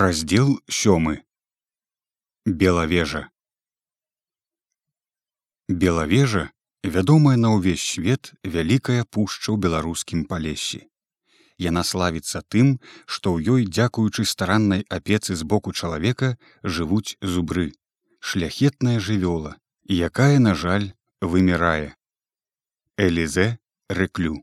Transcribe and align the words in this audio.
раздзел 0.00 0.62
сёмы. 0.66 1.20
Белавежа 2.46 3.28
белавежа 5.68 6.44
вядомая 6.82 7.36
на 7.36 7.50
ўвесь 7.56 7.84
свет 7.84 8.32
вялікая 8.40 9.04
пушча 9.04 9.52
ў 9.52 9.60
беларускім 9.60 10.24
палесе. 10.24 10.88
Яна 11.60 11.84
славіцца 11.84 12.40
тым 12.48 12.80
што 13.04 13.36
ў 13.36 13.60
ёй 13.60 13.68
дзякуючы 13.68 14.24
стараннай 14.24 14.88
апецы 14.88 15.36
з 15.36 15.44
боку 15.44 15.76
чалавека 15.76 16.32
жывуць 16.64 17.20
зубры 17.20 17.68
шляхетная 18.24 18.98
жывёла 19.04 19.56
якая 19.84 20.40
на 20.40 20.56
жаль 20.56 20.92
вымірае. 21.20 21.92
Элізе 22.96 23.50
рэклю 24.00 24.40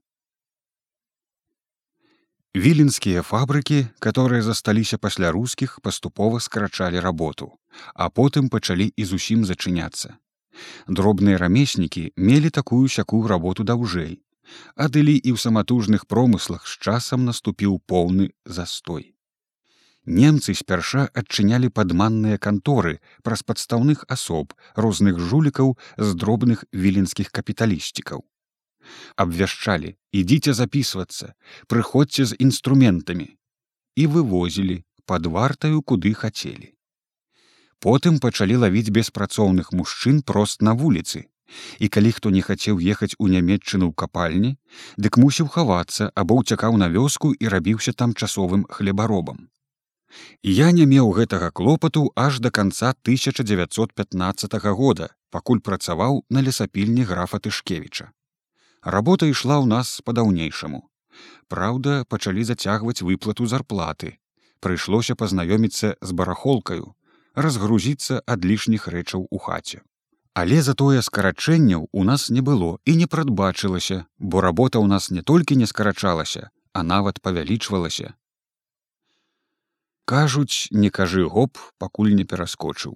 Віленскія 2.58 3.22
фабрыкі, 3.22 3.86
которые 4.00 4.42
засталіся 4.42 4.98
пасля 4.98 5.32
рускіх 5.32 5.80
паступова 5.82 6.40
скарачалі 6.40 7.00
работу, 7.00 7.52
а 7.94 8.10
потым 8.10 8.50
пачалі 8.50 8.88
і 8.98 9.04
зусім 9.06 9.44
зачыняцца. 9.46 10.18
Дробныя 10.88 11.38
рамеснікі 11.38 12.02
мелі 12.18 12.50
такую 12.50 12.90
сякую 12.90 13.28
работу 13.30 13.62
даўжэй. 13.64 14.18
Адылі 14.74 15.14
і 15.14 15.36
ў 15.36 15.44
саматужных 15.44 16.08
промыслах 16.10 16.66
з 16.66 16.82
часам 16.82 17.30
наступіў 17.30 17.78
поўны 17.86 18.34
застой. 18.46 19.14
Немцы 20.06 20.58
спярша 20.58 21.06
адчынялі 21.14 21.70
падманныя 21.70 22.42
канторы 22.42 22.98
праз 23.22 23.46
падстаўных 23.46 24.02
асоб 24.10 24.58
розных 24.74 25.22
жулікаў 25.22 25.78
з 25.98 26.10
дробных 26.26 26.66
віленскіх 26.74 27.30
капіталісцікаў 27.30 28.26
абвяшчалі 29.26 29.94
ідзіце 30.22 30.56
записывацца 30.60 31.34
прыходзьце 31.74 32.26
з 32.32 32.40
інструментамі 32.48 33.30
і 33.96 34.10
вывозілі 34.16 34.82
под 35.06 35.32
вартаю 35.38 35.82
куды 35.82 36.14
хацелі 36.26 36.74
потым 37.88 38.20
пачалі 38.28 38.62
лавіць 38.66 38.94
беспрацоўных 39.00 39.74
мужчын 39.80 40.22
прост 40.32 40.62
на 40.70 40.78
вуліцы 40.84 41.26
і 41.80 41.88
калі 41.88 42.12
хто 42.12 42.30
не 42.38 42.42
хацеў 42.48 42.80
ехаць 42.94 43.16
у 43.18 43.28
нямметчыну 43.34 43.90
ў 43.90 43.94
капальні 44.02 44.52
дык 45.06 45.20
мусіў 45.24 45.52
хавацца 45.54 46.10
або 46.24 46.40
ўцякаў 46.42 46.80
на 46.82 46.90
вёску 46.96 47.32
і 47.34 47.54
рабіўся 47.54 47.94
там 48.02 48.14
часовым 48.14 48.66
хлебаробам. 48.70 49.48
Я 50.42 50.72
не 50.72 50.86
меў 50.90 51.12
гэтага 51.16 51.52
клопату 51.52 52.04
аж 52.16 52.40
до 52.40 52.52
конца 52.52 52.92
1915 53.04 54.54
года 54.82 55.10
пакуль 55.30 55.64
працаваў 55.70 56.24
на 56.30 56.42
лесапільні 56.42 57.04
графа 57.04 57.40
тышкевіча 57.40 58.12
Работа 58.88 59.28
ішла 59.28 59.60
ў 59.60 59.68
нас 59.68 60.00
па-даўнейшаму. 60.08 60.80
Праўда, 61.52 62.08
пачалі 62.08 62.48
зацягваць 62.48 63.04
выплату 63.04 63.44
зарплаты. 63.44 64.16
Прыйшлося 64.64 65.12
пазнаёміцца 65.20 66.00
з 66.00 66.16
барахолкаю, 66.16 66.96
разгрузіцца 67.36 68.24
ад 68.24 68.48
лішніх 68.48 68.88
рэчаў 68.88 69.28
у 69.28 69.42
хаце. 69.44 69.84
Але 70.40 70.64
затое 70.64 71.04
скарачэнняў 71.04 71.90
у 71.92 72.08
нас 72.08 72.30
не 72.32 72.40
было 72.40 72.80
і 72.86 72.96
не 72.96 73.12
прадбачылася, 73.12 74.08
бо 74.24 74.40
работа 74.40 74.80
ў 74.80 74.88
нас 74.88 75.12
не 75.12 75.20
толькі 75.20 75.60
не 75.60 75.68
скарачалася, 75.68 76.48
а 76.72 76.88
нават 76.88 77.20
павялічвалася. 77.20 78.16
Кажуць, 80.08 80.72
не 80.72 80.96
кажы 80.96 81.28
гоп, 81.28 81.60
пакуль 81.76 82.16
не 82.16 82.24
пераскочыў. 82.24 82.96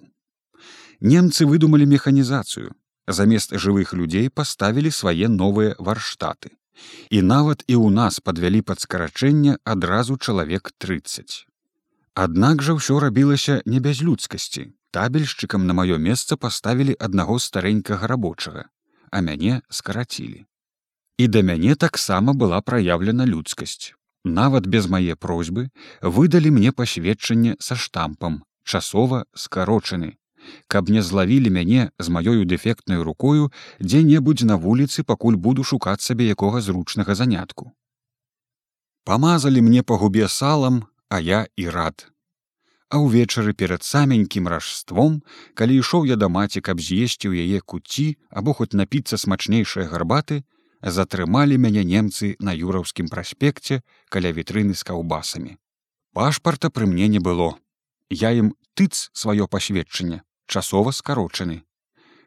Немцы 1.04 1.44
выдумалі 1.44 1.84
механізацыю, 1.84 2.72
замест 3.06 3.54
жывых 3.54 3.94
людзей 3.94 4.28
паставілі 4.30 4.90
свае 4.90 5.28
новыя 5.28 5.74
варштаты. 5.78 6.52
І 7.10 7.22
нават 7.22 7.64
і 7.68 7.76
ў 7.76 7.90
нас 7.94 8.20
падвялі 8.20 8.62
пад 8.62 8.80
скарачэнне 8.80 9.58
адразу 9.64 10.16
чалавек 10.16 10.72
30. 10.78 11.46
Аднак 12.14 12.62
жа 12.62 12.76
ўсё 12.78 13.00
рабілася 13.00 13.62
не 13.64 13.80
без 13.80 14.02
людскасці. 14.02 14.72
Табельшчыкам 14.92 15.66
на 15.66 15.72
маё 15.72 15.96
месца 15.96 16.36
паставілі 16.36 16.96
аднаго 17.00 17.38
старэнькага 17.40 18.06
рабочага, 18.06 18.68
а 19.10 19.20
мяне 19.24 19.62
скарацілі. 19.68 20.44
І 21.16 21.28
да 21.28 21.40
мяне 21.42 21.76
таксама 21.76 22.34
была 22.36 22.60
праяўлена 22.60 23.24
людскасць. 23.24 23.94
Нават 24.24 24.66
без 24.66 24.86
мае 24.86 25.16
просьбы 25.16 25.70
выдалі 26.00 26.50
мне 26.50 26.72
пасведчанне 26.72 27.56
са 27.58 27.74
штампам, 27.74 28.44
часова 28.64 29.24
скарочаны, 29.34 30.18
каб 30.66 30.88
не 30.88 31.02
злавілі 31.02 31.50
мяне 31.50 31.90
з 31.98 32.08
маёю 32.08 32.44
дэфектнаю 32.44 33.04
рукою 33.04 33.50
дзе-небудзь 33.80 34.44
на 34.48 34.56
вуліцы 34.56 35.02
пакуль 35.02 35.36
буду 35.36 35.64
шукаць 35.64 36.00
сабе 36.00 36.28
якога 36.28 36.60
зручнага 36.60 37.14
занятку. 37.14 37.72
Памазалі 39.04 39.62
мне 39.62 39.82
па 39.82 39.96
губе 39.98 40.28
салам 40.28 40.86
а 41.08 41.20
я 41.20 41.46
і 41.56 41.68
рад. 41.68 42.08
А 42.88 43.00
ўвечары 43.00 43.52
перад 43.52 43.82
саменькім 43.82 44.48
ражством 44.52 45.20
калі 45.58 45.76
ішоў 45.80 46.06
я 46.08 46.16
да 46.16 46.28
маці 46.28 46.60
каб 46.60 46.80
з'есці 46.80 47.28
ў 47.28 47.44
яе 47.44 47.60
куці 47.60 48.16
або 48.30 48.52
хоць 48.56 48.76
напіцца 48.76 49.18
смачнейшай 49.20 49.88
гарбаты 49.92 50.44
затрымалі 50.82 51.58
мяне 51.58 51.84
немцы 51.84 52.36
на 52.40 52.52
юраўскім 52.52 53.08
праспекце 53.08 53.80
каля 54.08 54.32
вітрыны 54.32 54.74
з 54.74 54.82
каўбасамі. 54.88 55.56
Пашпарта 56.12 56.70
пры 56.70 56.86
мне 56.86 57.08
не 57.08 57.18
было. 57.18 57.56
Я 58.10 58.32
ім 58.36 58.52
тыц 58.76 59.08
сваё 59.12 59.48
пасведчанне 59.48 60.22
часова 60.52 60.92
скарочаны. 60.92 61.62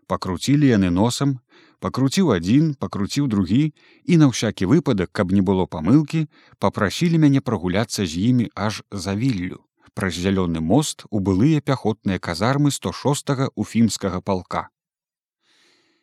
Пакруцілі 0.09 0.71
яны 0.71 0.89
носам, 0.89 1.37
пакруціў 1.81 2.33
адзін, 2.37 2.73
пакруціў 2.81 3.29
другі 3.29 3.61
і 4.05 4.17
на 4.21 4.33
ўсякі 4.33 4.65
выпадак, 4.73 5.13
каб 5.13 5.37
не 5.37 5.45
было 5.45 5.69
памылкі, 5.69 6.25
папрасілі 6.57 7.21
мяне 7.21 7.45
прагуляцца 7.45 8.05
з 8.05 8.25
імі 8.33 8.49
аж 8.55 8.83
за 8.89 9.13
віллю 9.13 9.65
праз 9.95 10.19
зялёны 10.19 10.59
мост 10.59 11.07
у 11.09 11.23
былыя 11.23 11.63
пяхотныя 11.63 12.19
казармы 12.19 12.71
106 12.75 13.49
уфімскага 13.55 14.19
палка. 14.21 14.67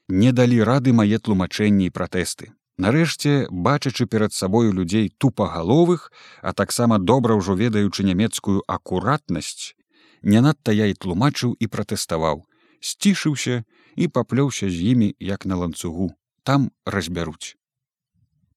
Не 0.09 0.33
далі 0.33 0.65
рады 0.65 0.97
мае 0.97 1.21
тлумачэнні 1.21 1.87
і 1.87 1.94
пратэсты. 1.99 2.50
Нарэшце, 2.81 3.47
бачачы 3.50 4.06
перад 4.06 4.33
сабою 4.33 4.72
людзей 4.72 5.12
тупагаловых, 5.19 6.10
а 6.41 6.53
таксама 6.56 6.99
добра 6.99 7.37
ўжо 7.37 7.54
ведаючы 7.54 8.03
нямецкую 8.03 8.65
акуратнасць, 8.66 9.77
не 10.22 10.41
надта 10.41 10.72
я 10.72 10.87
і 10.87 10.94
тлумачыў 10.94 11.55
і 11.59 11.66
пратэставаў. 11.66 12.47
Сцішыўся 12.81 13.62
і 13.97 14.09
паплёўся 14.09 14.71
з 14.71 14.94
імі 14.94 15.15
як 15.19 15.47
на 15.47 15.56
ланцугу. 15.56 16.10
Там 16.43 16.71
разбяруць. 16.87 17.55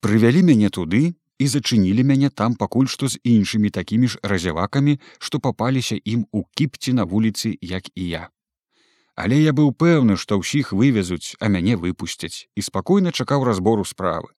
Прывялі 0.02 0.42
мяне 0.46 0.70
туды 0.70 1.14
і 1.38 1.48
зачынілі 1.48 2.04
мяне 2.04 2.30
там 2.30 2.56
пакуль 2.56 2.90
што 2.90 3.10
з 3.10 3.20
іншымі 3.24 3.70
такімі 3.70 4.08
ж 4.08 4.20
разявакамі 4.24 4.98
што 5.20 5.40
папаліся 5.40 5.98
ім 5.98 6.26
у 6.32 6.44
кіпці 6.56 6.94
на 6.94 7.06
вуліцы 7.06 7.58
як 7.62 7.90
і 7.96 8.08
я. 8.10 8.24
Але 9.16 9.40
я 9.42 9.54
быў 9.54 9.72
пэўны 9.74 10.18
што 10.18 10.42
ўсіх 10.42 10.74
вывезуць 10.74 11.38
а 11.40 11.50
мяне 11.50 11.78
выпусцяць 11.78 12.50
і 12.56 12.62
спакойна 12.62 13.12
чакаў 13.12 13.44
разбору 13.44 13.86
справы. 13.86 14.34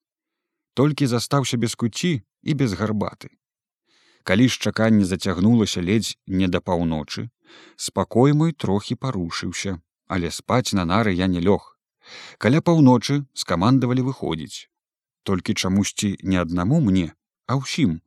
Толькі 0.73 1.07
застаўся 1.07 1.57
без 1.57 1.75
куці 1.75 2.21
і 2.43 2.53
без 2.53 2.73
гарбаты 2.73 3.33
калі 4.27 4.47
ж 4.51 4.59
чаканне 4.59 5.07
зацягнулася 5.09 5.83
ледзь 5.89 6.15
не 6.27 6.47
да 6.53 6.59
паўночы 6.69 7.27
спакой 7.89 8.33
мой 8.43 8.51
трохі 8.65 8.99
парушыўся 9.03 9.79
але 10.07 10.31
спаць 10.31 10.73
на 10.73 10.85
нары 10.85 11.13
я 11.13 11.27
не 11.27 11.39
лёг. 11.39 11.75
Каля 12.37 12.61
паўночы 12.61 13.25
скамандавалі 13.33 14.07
выходзіць. 14.09 14.71
Толькі 15.23 15.53
чамусьці 15.53 16.15
не 16.23 16.37
аднаму 16.39 16.79
мне 16.81 17.11
а 17.47 17.59
ўсім. 17.59 17.99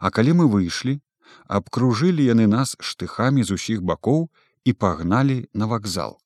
А 0.00 0.10
калі 0.10 0.40
мы 0.40 0.48
выйшлі 0.48 1.00
абкружылі 1.46 2.24
яны 2.24 2.46
нас 2.46 2.76
штыхамі 2.80 3.44
з 3.44 3.58
усіх 3.60 3.82
бакоў 3.82 4.30
і 4.64 4.72
пагналі 4.72 5.48
на 5.52 5.66
вакзал. 5.66 6.18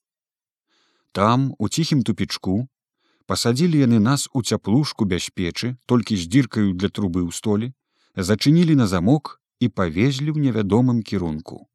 Там 1.12 1.54
у 1.58 1.68
ціхім 1.68 2.02
тупічку 2.06 2.68
пасадзілі 3.26 3.82
яны 3.82 3.98
нас 3.98 4.28
у 4.32 4.42
цяплушку 4.42 5.04
бяспечы 5.04 5.74
толькі 5.86 6.16
з 6.16 6.30
дзіркаю 6.30 6.74
для 6.74 6.88
трубы 6.88 7.26
ў 7.26 7.34
столі 7.34 7.74
зачынілі 8.16 8.74
на 8.76 8.86
замок 8.86 9.40
і 9.60 9.68
павезлі 9.68 10.30
ў 10.34 10.38
невядомым 10.48 11.02
кірунку. 11.02 11.66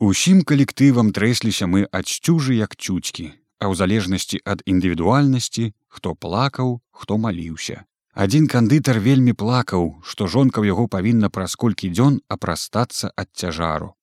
Усім 0.00 0.42
калектывам 0.48 1.12
трэсліся 1.12 1.68
мы 1.68 1.84
адсцюжы 1.92 2.56
як 2.56 2.76
цюцькі, 2.76 3.36
а 3.60 3.68
ў 3.68 3.76
залежнасці 3.76 4.40
ад 4.48 4.64
індывідуальнасці, 4.64 5.72
хто 5.88 6.14
плакаў, 6.16 6.80
хто 6.90 7.18
маліўся. 7.20 7.84
Адзін 8.14 8.48
кандытар 8.50 8.98
вельмі 8.98 9.32
плакаў, 9.32 10.02
што 10.02 10.26
жонка 10.26 10.60
ў 10.60 10.72
яго 10.74 10.88
павінна 10.90 11.30
праз 11.30 11.54
колькі 11.54 11.92
дзён 11.94 12.18
апрастацца 12.28 13.12
ад 13.14 13.28
цяжару. 13.32 13.94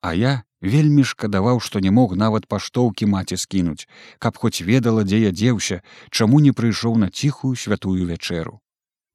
А 0.00 0.14
я 0.14 0.44
вельмі 0.62 1.02
шкадаваў, 1.02 1.58
што 1.58 1.82
не 1.82 1.90
мог 1.90 2.14
нават 2.14 2.46
паштоўкі 2.46 3.10
маці 3.10 3.36
скінуць, 3.36 3.86
каб 4.18 4.38
хоць 4.38 4.62
ведала, 4.62 5.02
дзе 5.02 5.18
я 5.26 5.32
дзеўся, 5.34 5.82
чаму 6.10 6.38
не 6.38 6.52
прыйшоў 6.54 6.98
на 7.02 7.10
ціхую 7.10 7.56
святую 7.56 8.06
вячэру. 8.06 8.61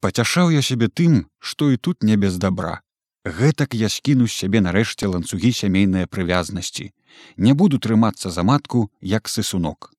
Пацяшаў 0.00 0.50
я 0.54 0.62
сябе 0.62 0.88
тым, 0.88 1.26
што 1.38 1.70
і 1.74 1.76
тут 1.76 2.02
не 2.02 2.16
без 2.16 2.38
добра. 2.38 2.80
Гэтак 3.24 3.74
я 3.74 3.88
скіну 3.90 4.26
з 4.26 4.32
сябе 4.32 4.60
нарэшце 4.62 5.08
ланцугі 5.10 5.50
сямейныя 5.52 6.06
прывязнасці. 6.06 6.92
Не 7.36 7.52
буду 7.52 7.78
трымацца 7.78 8.30
за 8.30 8.42
матку 8.42 8.90
як 9.00 9.28
сысунок. 9.28 9.90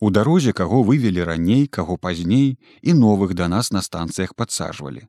У 0.00 0.10
дарозе 0.10 0.52
каго 0.52 0.82
вывелі 0.82 1.24
раней, 1.24 1.66
каго 1.66 1.96
пазней 1.96 2.58
і 2.82 2.92
новых 2.92 3.34
да 3.34 3.48
нас 3.48 3.72
на 3.72 3.82
станцыях 3.82 4.34
падсажвалі. 4.34 5.08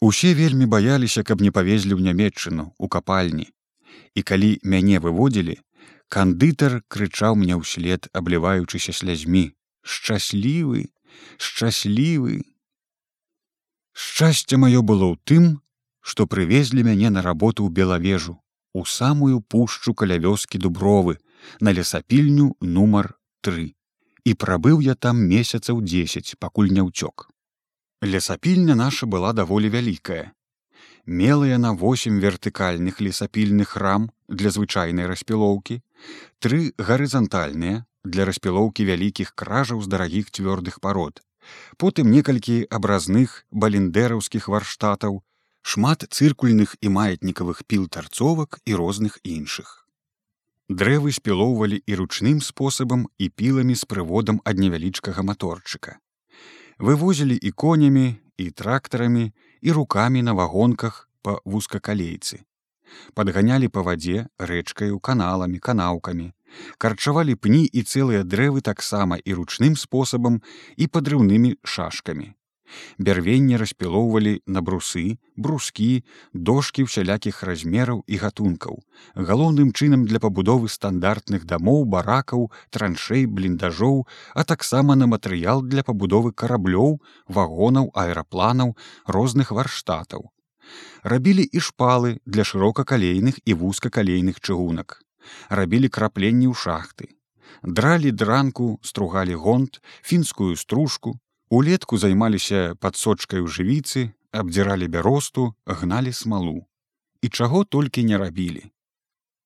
Усе 0.00 0.34
вельмі 0.34 0.66
баяліся, 0.66 1.22
каб 1.22 1.40
не 1.40 1.50
павезлі 1.50 1.94
ў 1.94 2.02
нямметчыну 2.02 2.74
у 2.78 2.88
капальні. 2.88 3.50
І 4.14 4.22
калі 4.22 4.58
мяне 4.62 4.98
выводзілі, 4.98 5.58
кандытар 6.10 6.82
крычаў 6.88 7.38
мне 7.38 7.58
ўслед, 7.58 8.10
абліваючыся 8.12 8.92
слязьмі: 8.92 9.54
шчаслівы, 9.82 10.90
шчаслівы. 11.38 12.42
Шчасце 13.94 14.58
маё 14.58 14.82
было 14.82 15.06
ў 15.14 15.16
тым, 15.22 15.44
што 16.02 16.26
прывезлі 16.26 16.82
мяне 16.82 17.10
на 17.14 17.22
работу 17.22 17.62
ў 17.62 17.70
белавежу, 17.70 18.34
у 18.74 18.84
самую 18.84 19.40
пушчу 19.40 19.94
каля 19.94 20.18
вёскі 20.18 20.58
дубровы, 20.58 21.18
на 21.60 21.70
лесапільню 21.70 22.56
нумар 22.60 23.14
3. 23.40 23.70
І 24.24 24.32
прабыў 24.34 24.82
я 24.82 24.94
там 24.94 25.22
месяцаў 25.22 25.80
10, 25.80 26.34
пакуль 26.42 26.74
не 26.74 26.82
ўцёк. 26.82 27.30
Лесапільня 28.02 28.74
наша 28.74 29.06
была 29.06 29.32
даволі 29.32 29.70
вялікая. 29.70 30.32
Мела 31.06 31.44
яна 31.44 31.72
восем 31.72 32.18
вертыкальных 32.18 33.00
лесапільных 33.00 33.76
рам 33.76 34.10
для 34.28 34.50
звычайнай 34.50 35.06
распілоўкі, 35.06 35.82
тры 36.40 36.72
гарызантальныя 36.78 37.84
для 38.04 38.24
распілоўкі 38.24 38.84
вялікіх 38.88 39.34
кражаў 39.36 39.84
з 39.84 39.88
дарагіх 39.88 40.32
цвёрдых 40.32 40.80
парод, 40.80 41.20
потым 41.76 42.10
некалькі 42.10 42.66
абразных 42.70 43.44
баліндэраўскіх 43.50 44.48
варштатаў, 44.48 45.22
шмат 45.62 46.06
цыркульных 46.10 46.76
і 46.80 46.88
маятнікавых 46.88 47.64
піл 47.66 47.88
тарцовак 47.88 48.60
і 48.64 48.74
розных 48.74 49.18
іншых. 49.22 49.88
Дрэвы 50.68 51.12
спілоўвалі 51.12 51.82
і 51.84 51.92
ручным 52.00 52.40
спосабам 52.40 53.08
і 53.18 53.28
піламі 53.28 53.76
з 53.76 53.84
прыводам 53.84 54.40
ад 54.44 54.58
невялічкага 54.58 55.22
маторчыка 55.22 56.00
вывозілі 56.78 57.36
і 57.36 57.50
конямі 57.50 58.16
і 58.36 58.50
трактарамі 58.50 59.32
і 59.60 59.72
рукамі 59.72 60.22
на 60.22 60.32
вагонках 60.32 61.08
па 61.22 61.38
вузкакалейцы. 61.44 62.42
Падганялі 63.14 63.68
па 63.68 63.82
вадзе 63.82 64.26
рэчкаю 64.38 64.98
каналамі 65.00 65.58
канаўкамі, 65.58 66.32
карчавалі 66.78 67.34
пні 67.34 67.64
і 67.66 67.82
цэлыя 67.82 68.22
дрэвы 68.22 68.60
таксама 68.60 69.20
і 69.24 69.40
ручным 69.40 69.76
спосабам 69.80 70.40
і 70.76 70.88
падрыўнымі 70.88 71.58
шашкамі. 71.64 72.32
Бярвенне 72.98 73.58
распілоўвалі 73.60 74.32
на 74.56 74.62
брусы 74.68 75.04
брускі 75.46 75.88
дошкі 76.48 76.86
ўсялякіх 76.86 77.42
размераў 77.48 78.02
і 78.06 78.20
гатункаў 78.22 78.80
галоўным 79.30 79.72
чынам 79.72 80.06
для 80.10 80.20
пабудовы 80.24 80.72
стандартных 80.74 81.44
дамоў 81.52 81.84
баракаў 81.94 82.48
траншэй 82.76 83.26
бліндажоў 83.38 84.02
а 84.34 84.46
таксама 84.52 84.98
на 85.00 85.10
матэрыял 85.14 85.64
для 85.74 85.86
пабудовы 85.90 86.32
караблёў 86.44 87.00
вагонаў 87.38 87.90
аэрапланаў 88.04 88.76
розных 89.18 89.52
варштатаў. 89.58 90.30
Рабілі 91.04 91.44
і 91.44 91.60
шпалы 91.60 92.18
для 92.24 92.48
шырокакалейных 92.48 93.40
і 93.44 93.60
вузкакалейных 93.60 94.40
чыгунак 94.40 95.03
рабілі 95.48 95.88
крапленні 95.88 96.48
ў 96.48 96.54
шахты 96.54 97.12
дралі 97.62 98.10
дранку 98.12 98.78
стругалі 98.82 99.34
гонт 99.34 99.80
фінскую 100.02 100.56
стружку 100.56 101.18
Улетку 101.54 101.98
займаліся 102.02 102.74
падсочкай 102.82 103.38
у 103.38 103.46
жывіцы, 103.46 104.10
абдзіралі 104.32 104.88
бяросту, 104.88 105.54
гналі 105.66 106.12
смалу. 106.12 106.66
І 107.22 107.28
чаго 107.28 107.64
толькі 107.64 108.02
не 108.04 108.18
рабілі. 108.18 108.64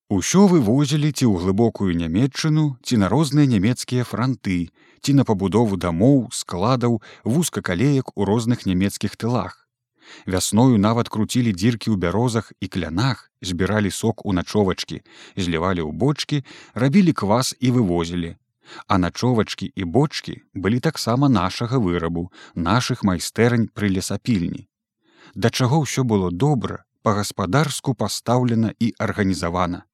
Усё 0.09 0.47
вывозілі 0.49 1.13
ці 1.13 1.29
ў 1.29 1.37
глыбокую 1.43 1.93
нямметчыну, 1.93 2.81
ці 2.81 2.97
на 2.97 3.13
розныя 3.13 3.45
нямецкія 3.45 4.09
франты, 4.09 4.73
ці 5.05 5.15
на 5.21 5.29
пабудову 5.29 5.77
дамоў, 5.77 6.33
складаў, 6.33 7.03
вузкакалеек 7.29 8.17
у 8.17 8.25
розных 8.25 8.65
нямецкіх 8.65 9.21
тылах. 9.21 9.68
Вясною 10.27 10.79
нават 10.79 11.09
круцілі 11.09 11.53
дзіркі 11.53 11.91
ў 11.93 11.97
бярозах 11.97 12.53
і 12.61 12.67
клянах, 12.69 13.31
збіралі 13.43 13.91
сок 13.91 14.27
у 14.27 14.33
начовачкі, 14.33 15.03
злівалі 15.37 15.85
ў 15.85 15.93
бочкі, 15.93 16.45
рабілі 16.75 17.13
квас 17.13 17.55
і 17.61 17.71
вывозілі, 17.71 18.37
а 18.87 18.99
начовачкі 18.99 19.73
і 19.75 19.85
бочкі 19.85 20.43
былі 20.55 20.81
таксама 20.81 21.29
нашага 21.29 21.79
вырабу 21.79 22.33
нашых 22.55 23.05
майстэрань 23.05 23.69
пры 23.73 23.93
лесапільні. 23.93 24.69
Да 25.35 25.51
чаго 25.51 25.85
ўсё 25.85 26.05
было 26.05 26.33
добра 26.33 26.85
па-гаспадарску 27.03 27.95
пастаўлена 27.95 28.75
і 28.79 28.93
арганізавана. 28.99 29.85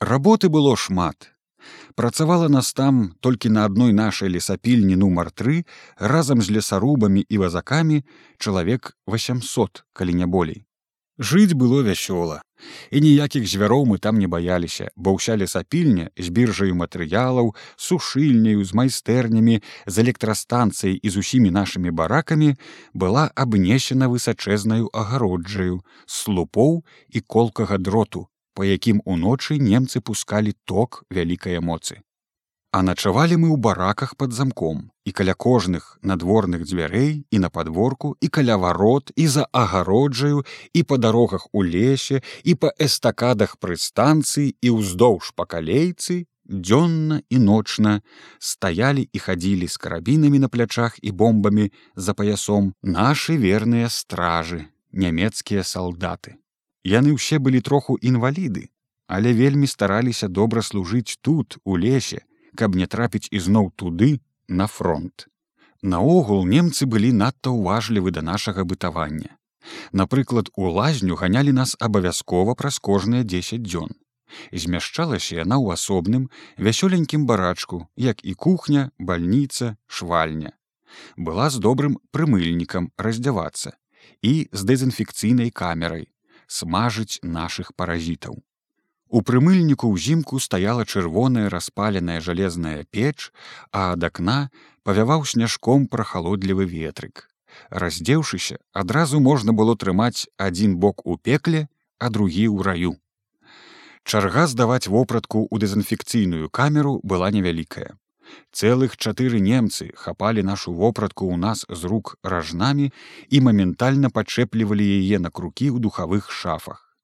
Работы 0.00 0.48
было 0.48 0.76
шмат 0.76 1.33
працавала 1.94 2.48
нас 2.48 2.72
там 2.72 3.14
толькі 3.20 3.48
на 3.48 3.64
адной 3.64 3.92
нашай 3.92 4.28
лесапільні 4.28 4.96
нумар 4.96 5.30
тры 5.30 5.64
разам 5.98 6.42
з 6.42 6.50
лесарубамі 6.50 7.24
і 7.28 7.38
вазакамі 7.38 8.04
чалавек 8.38 8.96
800 9.06 9.84
калі 9.92 10.14
не 10.14 10.26
болей. 10.26 10.64
Жыць 11.18 11.54
было 11.54 11.86
вясёла, 11.86 12.42
і 12.90 12.98
ніякіх 12.98 13.46
звяроў 13.46 13.86
мы 13.86 13.98
там 14.02 14.18
не 14.18 14.26
баяліся, 14.26 14.90
бо 14.96 15.14
ўся 15.14 15.38
лесапільня 15.38 16.10
з 16.18 16.26
біржаю 16.34 16.74
матэрыялаў, 16.74 17.54
сушыльняю 17.78 18.66
з 18.66 18.74
майстэрнямі, 18.74 19.62
з 19.86 19.94
электрастанцыяй 20.02 20.98
і 20.98 21.08
з 21.10 21.16
усімі 21.22 21.54
нашымі 21.54 21.94
баракамі 21.94 22.58
была 22.94 23.30
абнесена 23.38 24.10
высачэзнаю 24.10 24.90
агароджаю, 24.90 25.86
слупоў 26.06 26.82
і 27.14 27.22
колкага 27.22 27.78
дроту, 27.78 28.26
па 28.54 28.64
якім 28.64 29.02
уночы 29.04 29.58
немцы 29.58 30.00
пускалі 30.00 30.54
ток 30.64 31.04
вялікай 31.10 31.58
эмоцыі. 31.58 32.00
А 32.74 32.82
начавалі 32.82 33.36
мы 33.38 33.48
ў 33.54 33.58
бараках 33.62 34.16
под 34.18 34.32
замком 34.34 34.90
і 35.06 35.12
каля 35.14 35.34
кожных 35.38 35.98
надворных 36.02 36.66
дзвярэй 36.66 37.22
і 37.30 37.38
на 37.38 37.50
подворку 37.50 38.16
і 38.20 38.28
каля 38.28 38.56
варот 38.58 39.12
і 39.14 39.26
за 39.30 39.46
агароджаю 39.52 40.42
і 40.74 40.82
па 40.82 40.98
дарогах 40.98 41.46
у 41.52 41.62
лесе 41.62 42.22
і 42.42 42.58
па 42.58 42.74
эстакадах 42.74 43.54
пры 43.62 43.78
станцыі 43.78 44.58
і 44.58 44.74
ўздоўж 44.74 45.30
па 45.38 45.46
калейцы 45.46 46.26
дзённа 46.50 47.22
і 47.30 47.38
ночна 47.38 48.00
стаялі 48.38 49.06
і 49.06 49.18
хадзілі 49.22 49.70
з 49.70 49.76
карабінамі 49.78 50.42
на 50.42 50.48
плячах 50.50 50.98
і 50.98 51.14
бомбамі 51.14 51.70
за 51.94 52.14
паясом 52.14 52.74
нашы 52.82 53.38
верныя 53.38 53.86
стражы 53.86 54.66
нямецкія 54.90 55.62
салдаты 55.62 56.42
яны 56.84 57.16
ўсе 57.16 57.38
былі 57.38 57.60
троху 57.60 57.98
інваліды 58.00 58.68
але 59.06 59.32
вельмі 59.32 59.66
стараліся 59.66 60.28
добра 60.28 60.62
служыць 60.62 61.18
тут 61.20 61.58
у 61.64 61.76
лесе 61.76 62.24
каб 62.54 62.76
не 62.76 62.86
трапіць 62.86 63.28
ізноў 63.30 63.70
туды 63.76 64.20
на 64.48 64.66
фронт. 64.66 65.26
Наогул 65.82 66.46
немцы 66.46 66.86
былі 66.86 67.10
надта 67.12 67.50
ўважлівы 67.50 68.14
да 68.14 68.22
нашага 68.22 68.64
бытавання. 68.64 69.36
Напрыклад, 69.92 70.48
у 70.56 70.70
лазню 70.70 71.16
ганялі 71.16 71.52
нас 71.52 71.76
абавязкова 71.80 72.54
праз 72.54 72.78
кожныя 72.78 73.24
10 73.24 73.60
дзён. 73.66 73.90
Змяшчалася 74.52 75.42
яна 75.42 75.58
ў 75.60 75.74
асобным 75.74 76.30
вясёленькім 76.56 77.26
барачку, 77.26 77.88
як 77.96 78.24
і 78.24 78.34
кухня, 78.34 78.90
бальніца, 78.98 79.76
швальня. 79.86 80.54
Была 81.16 81.50
з 81.50 81.58
добрым 81.58 81.98
прымыльнікам 82.14 82.92
раздзявацца 82.96 83.76
і 84.22 84.48
з 84.52 84.60
дэзінфекцыйнай 84.62 85.50
камерай 85.50 86.13
смажыць 86.46 87.20
нашых 87.22 87.74
паразітаў. 87.74 88.42
У 89.14 89.20
прымыльніку 89.22 89.90
ўзімку 89.94 90.40
стаяла 90.40 90.84
чырвоная 90.84 91.48
распаленая 91.52 92.20
жалезная 92.20 92.84
печ, 92.90 93.30
а 93.70 93.92
ад 93.94 94.04
акна 94.08 94.50
павяваў 94.82 95.24
сняжком 95.24 95.86
прахалодлівы 95.86 96.66
ветрык. 96.66 97.28
Раздзеўшыся, 97.70 98.58
адразу 98.72 99.20
можна 99.20 99.52
было 99.52 99.76
трымаць 99.76 100.26
адзін 100.36 100.76
бок 100.82 101.06
у 101.06 101.16
пекле, 101.16 101.68
а 101.98 102.10
другі 102.10 102.48
ў 102.50 102.62
раю. 102.66 102.92
Чарга 104.04 104.46
здаваць 104.50 104.88
вопратку 104.88 105.46
ў 105.46 105.62
дэзінфекцыйную 105.64 106.50
камеру 106.50 107.00
была 107.02 107.30
невялікая. 107.30 107.94
Цэлых 108.52 108.96
чатыры 108.96 109.40
немцы 109.40 109.90
хапалі 109.94 110.42
нашу 110.42 110.72
вопратку 110.72 111.28
ў 111.30 111.36
нас 111.36 111.64
з 111.68 111.90
рук 111.90 112.16
ражнамі 112.22 112.90
і 113.28 113.40
моментальна 113.40 114.10
пачэплівалі 114.10 114.84
яе 114.84 115.18
на 115.18 115.30
крукі 115.30 115.70
ў 115.74 115.78
духавых 115.80 116.30
шафах. 116.30 116.96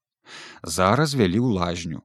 Зараз 0.62 1.14
вялі 1.14 1.40
ў 1.42 1.48
лазню 1.58 2.00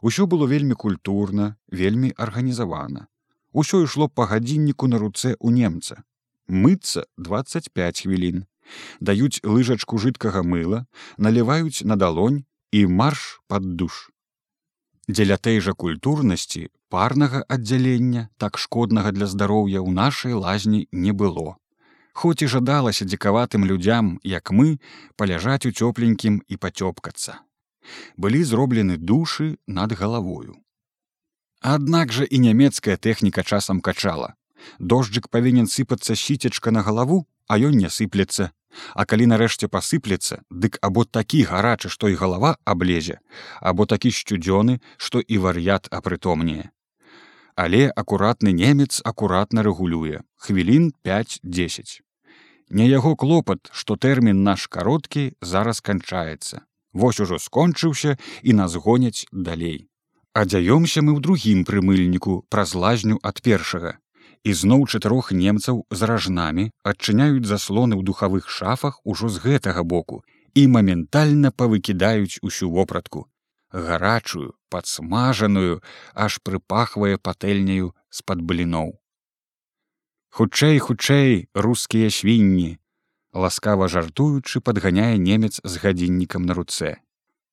усё 0.00 0.26
было 0.26 0.46
вельмі 0.46 0.74
культурна 0.74 1.56
вельмі 1.68 2.12
арганізавана. 2.16 3.06
Усё 3.52 3.82
ішло 3.84 4.08
па 4.08 4.26
гадзінніку 4.26 4.88
на 4.88 4.98
руцэ 4.98 5.36
у 5.40 5.50
немца. 5.50 6.02
Мыцца 6.48 7.04
25 7.18 8.02
хвілін. 8.06 8.46
Даюць 9.00 9.42
лыжачку 9.44 9.98
жыткага 9.98 10.42
мыла 10.42 10.86
наліваюць 11.18 11.84
на 11.84 11.96
далонь 11.96 12.44
і 12.72 12.86
марш 12.86 13.42
под 13.48 13.76
душ 13.76 14.11
дзеля 15.08 15.36
той 15.36 15.60
жа 15.60 15.72
культурнасці 15.84 16.68
парнага 16.88 17.44
аддзялення 17.48 18.28
так 18.38 18.58
шкоднага 18.58 19.12
для 19.12 19.26
здароўя 19.26 19.80
ў 19.82 19.90
нашай 20.02 20.34
лазні 20.34 20.86
не 20.92 21.12
было 21.12 21.56
хоць 22.12 22.42
і 22.42 22.50
жадалася 22.56 23.08
дзікаватым 23.08 23.64
людзям 23.64 24.18
як 24.22 24.52
мы 24.52 24.76
паляжаць 25.16 25.64
у 25.66 25.72
цёпленькім 25.72 26.42
і 26.48 26.60
пацёпкацца 26.66 27.40
былі 28.16 28.42
зроблены 28.44 28.96
душы 28.96 29.58
над 29.66 29.92
галавою. 29.92 30.56
Аднак 31.60 32.12
жа 32.12 32.24
і 32.24 32.38
нямецкая 32.38 32.96
тэхніка 32.96 33.42
часам 33.42 33.80
качала. 33.80 34.34
Дожджык 34.78 35.28
павінен 35.28 35.66
сыпацца 35.66 36.14
сіцечка 36.14 36.70
на 36.70 36.82
галаву, 36.82 37.26
а 37.46 37.58
ён 37.58 37.78
не 37.78 37.90
сыплецца. 37.90 38.50
А 38.94 39.04
калі 39.04 39.26
нарэшце 39.32 39.68
пасыплецца, 39.68 40.42
дык 40.50 40.78
або 40.82 41.04
такі 41.04 41.42
гарачы, 41.48 41.88
што 41.88 42.08
і 42.08 42.18
галава 42.18 42.56
аблезе, 42.64 43.20
або 43.60 43.86
такі 43.86 44.10
сцюдзёны, 44.10 44.80
што 44.96 45.20
і 45.20 45.38
вар'ят 45.38 45.88
апрытомнее. 45.90 46.70
Але 47.54 47.88
акуратны 47.90 48.52
немец 48.52 49.00
акуратна 49.04 49.62
рэгулюе 49.62 50.24
хвілін 50.40 50.92
5-10. 51.04 52.00
Не 52.70 52.88
яго 52.88 53.16
клопат, 53.16 53.68
што 53.72 53.96
тэрмін 53.96 54.42
наш 54.42 54.66
кароткі 54.66 55.36
зараз 55.40 55.80
канчаецца. 55.80 56.64
Вось 56.92 57.20
ужо 57.20 57.38
скончыўся 57.38 58.16
і 58.42 58.52
нас 58.52 58.74
гоняць 58.74 59.28
далей. 59.32 59.88
Адзяёмся 60.32 61.04
мы 61.04 61.12
ў 61.12 61.20
другім 61.20 61.64
прымыльніку 61.68 62.44
праз 62.48 62.72
лазню 62.72 63.20
ад 63.20 63.44
першага 63.44 64.00
ізноў 64.44 64.86
чатырох 64.90 65.32
немцаў 65.32 65.84
з 65.90 66.08
ражнамі 66.10 66.70
адчыняюць 66.82 67.46
заслоны 67.46 67.94
ў 67.98 68.02
духавых 68.02 68.50
шафах 68.50 68.98
ужо 69.04 69.28
з 69.28 69.42
гэтага 69.44 69.82
боку 69.82 70.22
і 70.54 70.66
моментальна 70.66 71.50
павыкідаюць 71.50 72.42
усю 72.42 72.70
вопратку. 72.70 73.28
Гарачую 73.72 74.52
падсмажаную 74.68 75.80
аж 76.14 76.38
прыпахвае 76.44 77.16
патэльняю 77.16 77.94
з-пад 78.10 78.42
бліноў. 78.42 78.98
Хутчэй 80.32 80.78
хутчэй 80.78 81.48
рускія 81.54 82.10
свінні 82.10 82.78
ласкава 83.32 83.88
жартуючы 83.88 84.60
падганяе 84.60 85.16
немец 85.16 85.60
з 85.64 85.76
гадзіннікам 85.80 86.44
на 86.44 86.54
руцэ. 86.58 87.00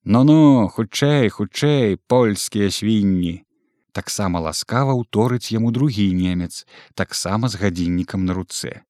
Но 0.04 0.24
ну 0.24 0.68
хутчэй 0.68 1.28
хутчэй 1.28 1.96
польскія 2.08 2.70
свінні 2.70 3.44
таксама 3.92 4.40
ласкава 4.40 4.94
ўторыць 4.94 5.52
яму 5.54 5.70
другі 5.70 6.06
немец 6.14 6.66
таксама 6.94 7.48
з 7.48 7.60
гадзіннікам 7.60 8.24
на 8.24 8.34
руцэ. 8.34 8.82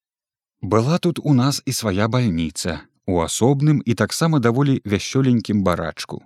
Была 0.62 0.98
тут 0.98 1.18
у 1.24 1.34
нас 1.34 1.62
і 1.64 1.72
свая 1.72 2.08
бальніца 2.08 2.80
у 3.06 3.20
асобным 3.24 3.82
і 3.84 3.94
таксама 3.94 4.38
даволі 4.38 4.80
вясёленькім 4.84 5.62
барачку. 5.62 6.22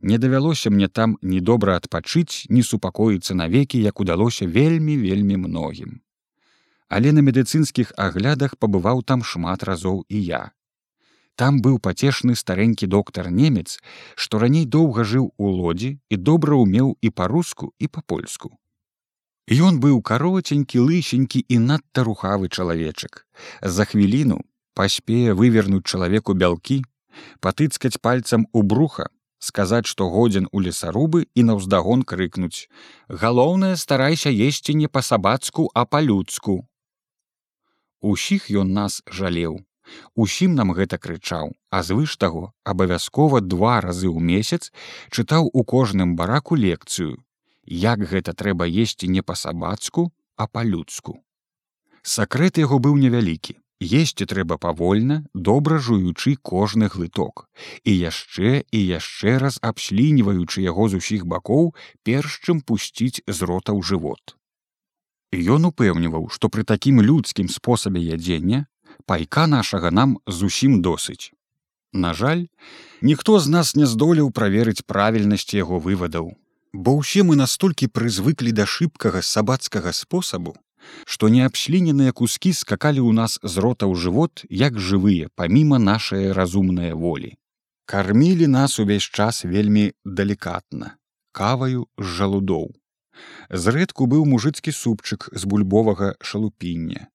Не 0.00 0.18
давялося 0.18 0.70
мне 0.70 0.88
там 0.88 1.18
ні 1.22 1.40
добра 1.40 1.76
адпачыць 1.76 2.46
ні 2.48 2.62
супакоіцца 2.62 3.34
навекі 3.34 3.82
як 3.82 4.00
удалося 4.00 4.46
вельмі 4.46 4.96
вельмі 4.98 5.36
многім. 5.36 6.00
Але 6.88 7.12
на 7.12 7.22
медыцынскіх 7.24 7.92
аглядах 7.96 8.56
пабываў 8.56 9.02
там 9.02 9.22
шмат 9.24 9.62
разоў 9.64 10.04
і 10.08 10.24
я 10.24 10.42
Там 11.36 11.60
быў 11.64 11.78
пацешны 11.78 12.36
старэнькі 12.36 12.86
доктар 12.86 13.30
немец, 13.30 13.78
што 14.14 14.38
раней 14.38 14.66
доўга 14.66 15.04
жыў 15.04 15.32
у 15.38 15.48
лодзі 15.48 15.96
і 16.10 16.16
добра 16.16 16.58
ўмеў 16.60 16.96
і 17.00 17.10
па-руску 17.10 17.72
і 17.78 17.88
па-польску. 17.88 18.52
Ён 19.48 19.80
быў 19.80 20.02
кароценькі 20.02 20.78
лысенькі 20.78 21.40
і 21.48 21.58
надта 21.58 22.04
рухавы 22.04 22.48
чалавечак. 22.48 23.26
За 23.62 23.84
хвіліну 23.84 24.44
паспее 24.74 25.32
вывернуць 25.34 25.88
чалавеку 25.88 26.36
бялкі, 26.36 26.84
патыцкаць 27.40 27.98
пальцам 27.98 28.46
у 28.52 28.62
бруха, 28.62 29.08
сказаць, 29.38 29.86
што 29.86 30.08
годзін 30.12 30.46
у 30.52 30.60
лесарубы 30.60 31.26
і 31.34 31.48
наўздагон 31.48 32.04
крыкнуць: 32.04 32.68
«Галоўнае 33.08 33.76
старайся 33.76 34.30
есці 34.30 34.76
не 34.78 34.86
па-сабацку, 34.86 35.68
а 35.74 35.84
па-людску. 35.84 36.68
Усіх 38.00 38.50
ён 38.50 38.72
нас 38.72 39.02
жалеў 39.06 39.60
Усім 40.14 40.54
нам 40.54 40.72
гэта 40.76 40.98
крычаў, 40.98 41.52
а 41.70 41.82
звыш 41.82 42.16
таго 42.16 42.52
абавязкова 42.64 43.40
два 43.40 43.80
разы 43.80 44.08
ў 44.08 44.20
месяц 44.20 44.72
чытаў 45.10 45.50
у 45.52 45.64
кожным 45.64 46.16
бараку 46.16 46.56
лекцыю, 46.56 47.18
як 47.64 48.04
гэта 48.12 48.34
трэба 48.34 48.68
есці 48.68 49.08
не 49.08 49.22
па-сабацку, 49.22 50.12
а 50.36 50.46
па-людску. 50.46 51.20
Сакрэт 52.02 52.58
яго 52.58 52.78
быў 52.82 52.96
невялікі. 52.98 53.58
Есці 53.82 54.26
трэба 54.30 54.58
павольна, 54.62 55.24
добра 55.34 55.78
жуючы 55.78 56.36
кожны 56.38 56.86
глыток. 56.86 57.48
І 57.82 57.94
яшчэ 57.98 58.62
і 58.70 58.78
яшчэ 58.78 59.38
раз 59.42 59.58
абслініваючы 59.62 60.62
яго 60.62 60.88
з 60.88 61.02
усіх 61.02 61.26
бакоў, 61.26 61.74
перш 62.02 62.38
чым 62.46 62.62
пусціць 62.62 63.22
з 63.26 63.38
рота 63.42 63.74
ў 63.74 63.82
жывот. 63.82 64.38
Ён 65.32 65.66
упэўніваў, 65.72 66.28
што 66.30 66.52
пры 66.52 66.62
такім 66.62 67.02
людскім 67.02 67.48
спосабе 67.48 67.98
ядзення 68.04 68.66
пайка 69.06 69.46
нашага 69.46 69.90
нам 69.90 70.18
зусім 70.26 70.82
досыць. 70.82 71.32
На 71.92 72.14
жаль, 72.14 72.46
ніхто 73.02 73.38
з 73.40 73.48
нас 73.52 73.76
не 73.76 73.86
здолеў 73.86 74.30
праверыць 74.32 74.86
правільнасць 74.86 75.52
яго 75.54 75.78
вывадаў, 75.78 76.32
бо 76.72 76.96
ўсе 76.98 77.22
мы 77.22 77.36
настолькі 77.36 77.92
прызвыклі 77.92 78.52
да 78.56 78.64
шыбкага 78.64 79.20
сабацкага 79.20 79.92
спосабу, 79.92 80.56
што 81.04 81.28
неабсліненыя 81.28 82.16
кускі 82.16 82.52
скакалі 82.56 83.04
ў 83.04 83.12
нас 83.12 83.36
з 83.42 83.54
рота 83.60 83.84
ў 83.86 83.94
жывот 84.00 84.44
як 84.48 84.80
жывыя 84.80 85.28
паміма 85.36 85.78
нашай 85.78 86.32
разумныя 86.32 86.96
волі. 86.96 87.36
Кармілі 87.84 88.48
нас 88.48 88.78
увесь 88.80 89.04
час 89.04 89.44
вельмі 89.44 89.92
далікатна, 90.04 90.96
каваю 91.32 91.88
з 91.98 92.08
жалудоў. 92.18 92.72
Зрэдку 93.52 94.08
быў 94.08 94.24
мужыцкі 94.24 94.72
супчык 94.72 95.28
з 95.32 95.44
бульбовага 95.44 96.14
шалупіння, 96.24 97.11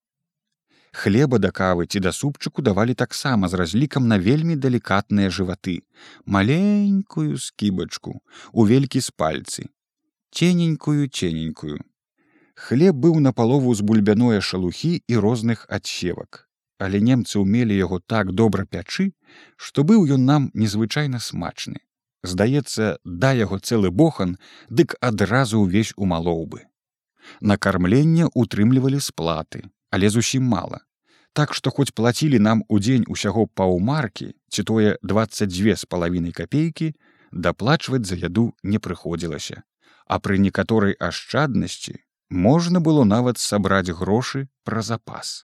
хлеба 0.94 1.40
да 1.40 1.52
кавы 1.52 1.86
ці 1.88 2.00
да 2.00 2.12
супчыку 2.12 2.62
давалі 2.62 2.94
таксама 2.94 3.48
з 3.48 3.54
разлікам 3.54 4.08
на 4.08 4.18
вельмі 4.20 4.56
далікатныя 4.56 5.30
жываты. 5.30 5.84
Маленькую 6.26 7.38
скібачку 7.38 8.22
у 8.52 8.66
велькі 8.66 9.02
з 9.02 9.12
пальцы. 9.12 9.68
Цененькую 10.32 11.10
цененькую. 11.10 11.80
Хлеб 12.56 12.96
быў 12.96 13.20
на 13.20 13.34
палову 13.34 13.76
з 13.76 13.82
бульбяное 13.82 14.42
шалухі 14.42 15.04
і 15.08 15.18
розных 15.18 15.66
адсевак. 15.70 16.50
Але 16.80 17.02
немцы 17.02 17.42
ўмелі 17.42 17.74
яго 17.78 18.00
так 18.00 18.34
добра 18.34 18.66
пячы 18.66 19.14
што 19.58 19.84
быў 19.84 20.08
ён 20.18 20.26
нам 20.26 20.52
незвычайна 20.54 21.20
смачны. 21.20 21.82
Здаецца 22.24 22.98
да 23.06 23.32
яго 23.34 23.60
цэлы 23.60 23.92
бохан 23.92 24.38
дык 24.70 24.98
адразу 25.02 25.62
ўвесь 25.62 25.94
умалоў 25.98 26.46
бы. 26.46 26.60
На 27.42 27.58
кармленне 27.58 28.30
утрымлівалі 28.34 29.00
сплаты 29.00 29.68
але 29.92 30.10
зусім 30.10 30.44
мала 30.44 30.84
так 31.34 31.54
што 31.54 31.72
хоць 31.72 31.94
плацілі 31.94 32.40
нам 32.40 32.64
удзень 32.68 33.06
усяго 33.08 33.48
паўмаркі 33.48 34.34
ці 34.50 34.64
тое 34.64 34.98
22 35.04 35.76
з 35.76 35.86
палавінай 35.86 36.32
капейкі 36.32 36.94
даплачваць 37.32 38.06
за 38.10 38.16
яду 38.16 38.54
не 38.64 38.80
прыходзілася 38.80 39.64
а 40.08 40.20
пры 40.20 40.38
некаторай 40.44 40.96
ашчаднасці 41.10 41.98
можна 42.30 42.80
было 42.80 43.04
нават 43.04 43.38
сабраць 43.38 43.92
грошы 43.92 44.48
пра 44.64 44.82
запас 44.82 45.47